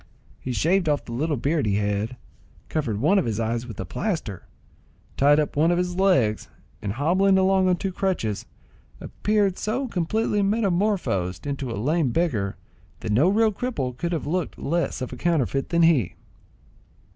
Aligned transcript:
He 0.39 0.51
shaved 0.51 0.89
off 0.89 1.05
the 1.05 1.11
little 1.11 1.37
beard 1.37 1.67
he 1.67 1.75
had, 1.75 2.17
covered 2.69 2.99
one 2.99 3.19
of 3.19 3.25
his 3.25 3.39
eyes 3.39 3.67
with 3.67 3.79
a 3.79 3.85
plaster, 3.85 4.47
tied 5.15 5.39
up 5.39 5.55
one 5.55 5.69
of 5.69 5.77
his 5.77 5.95
legs, 5.95 6.49
and 6.81 6.93
hobbling 6.93 7.37
along 7.37 7.67
on 7.67 7.75
two 7.77 7.91
crutches, 7.93 8.47
appeared 8.99 9.59
so 9.59 9.87
completely 9.87 10.41
metamorphosed 10.41 11.45
into 11.45 11.69
a 11.71 11.77
lame 11.77 12.09
beggar, 12.09 12.57
that 13.01 13.11
no 13.11 13.29
real 13.29 13.51
cripple 13.51 13.95
could 13.95 14.11
have 14.11 14.25
looked 14.25 14.57
less 14.57 15.01
of 15.03 15.13
a 15.13 15.17
counterfeit 15.17 15.69
than 15.69 15.83
he. 15.83 16.15